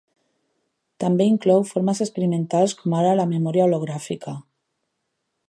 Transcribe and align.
També 1.03 1.27
inclou 1.31 1.61
formes 1.73 2.01
experimentals 2.07 2.75
com 2.81 2.97
ara 3.03 3.13
la 3.21 3.27
memòria 3.35 3.69
hologràfica. 3.69 4.35